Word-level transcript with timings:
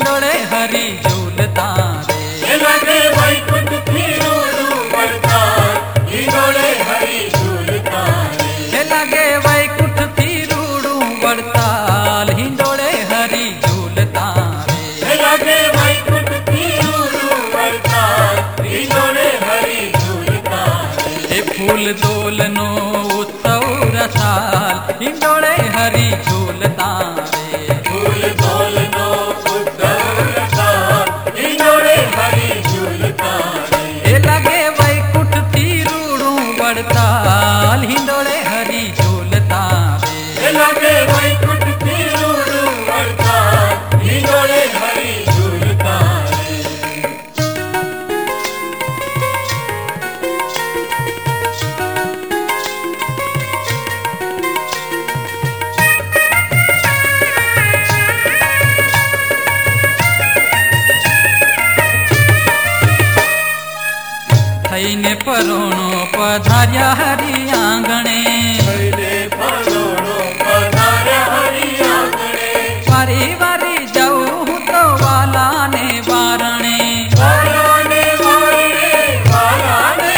हरी 0.00 0.86
झूलता 1.04 1.64
रे 2.48 2.56
लगे 2.62 2.98
वैकुंठ 3.16 3.70
हरी 6.88 7.18
लागे 8.90 9.26
वैकुठ 9.46 9.98
हरी 13.12 13.44
झूलता 13.66 14.24
रे 15.02 15.14
लगे 15.22 15.58
वैकुंठ 15.76 16.32
फिरूडू 16.48 17.28
वरदान 17.54 18.64
हिंडोळे 18.64 19.28
हरी 19.44 19.90
झुलतारे 20.00 21.40
फूल 21.52 21.92
दोलनो 22.04 22.68
उत्सव 23.20 23.64
रसाल 23.96 24.92
हरी 25.76 26.10
झूलता 26.10 26.81
થઈને 64.81 65.13
પરોણો 65.15 65.87
પધાર્યા 66.13 66.95
હરી 66.99 67.43
આંગણે 67.57 68.17
હરિને 68.67 69.13
પરોણો 69.35 70.17
પધાર્યા 70.39 71.41
હરિ 71.45 71.69
આંગણે 71.89 72.51
વારી 72.89 73.29
વારી 73.39 73.83
જાઉં 73.95 74.27
હું 74.49 74.61
તો 74.69 74.83
વાલાને 75.03 75.85
વારણે 76.09 76.75
વારાને 77.15 78.03
વારણે 78.23 78.91
વારાને 79.29 80.13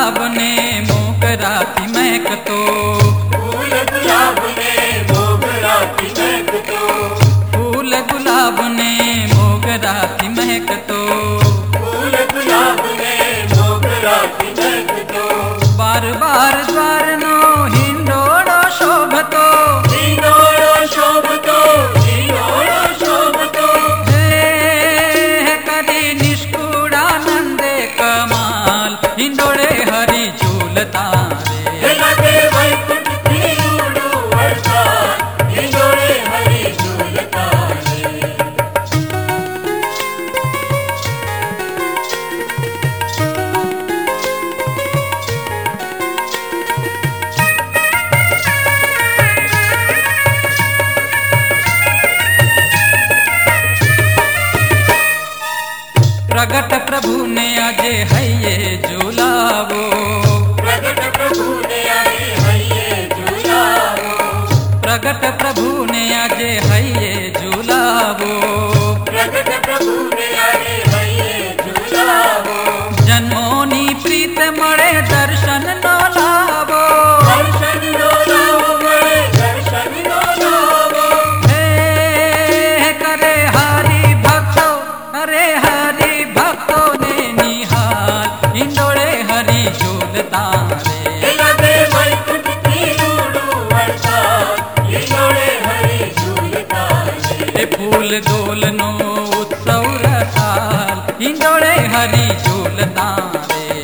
गुलाब 0.00 0.18
ने 0.32 0.80
मोगरा 0.80 1.56
की 1.62 1.86
महक 1.86 2.28
तो। 2.46 2.58
फूल 3.32 3.72
गुलाब 3.90 4.38
ने 4.58 5.02
मोगरा 5.10 5.74
की 5.96 6.06
महक 6.12 6.52
तो। 6.68 6.78
फूल 7.52 7.94
गुलाब 8.12 8.60
ने 8.76 8.92
मोगरा 9.34 9.92
की 10.16 10.28
महक 10.28 10.72
तो। 10.88 11.00
फूल 11.76 12.16
गुलाब 12.32 12.80
ने 13.00 13.14
मोगरा 13.52 14.16
की 14.38 14.50
महक 14.60 15.06
तो। 15.12 15.76
बार 15.76 16.12
बार 16.22 16.69
प्रगट 56.60 56.86
प्रभु 56.86 57.26
ने 57.26 57.44
आज 57.58 57.78
है 58.12 58.24
ये 58.42 58.82
झूलावो। 58.88 59.82
प्रगट 60.56 61.00
प्रभु 61.16 61.46
ने 61.68 61.78
आज 61.90 62.18
है 62.38 62.56
ये 62.64 63.08
झूलावो। 63.08 64.80
प्रगट 64.80 65.38
प्रभु 65.38 65.84
ने 65.84 66.02
आज 66.14 66.42
है 66.66 66.79
रे 97.60 97.66
फूल 97.72 98.10
डोलनो 98.26 98.86
उत्सव 99.40 99.84
रसाल। 100.02 101.24
इंदोड़े 101.24 101.72
हरी 101.94 102.26
झूलता 102.42 103.08
रे 103.50 103.79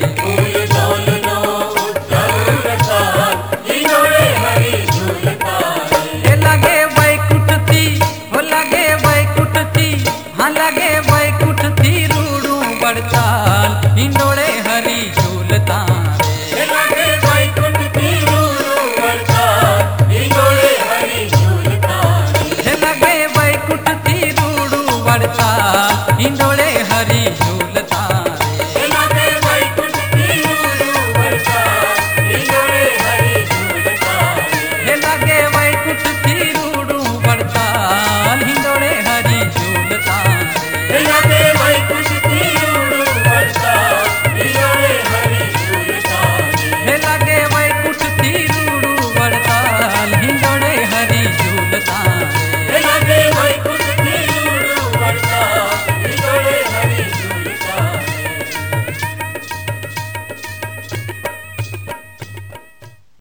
பாடுச்சா 25.18 25.45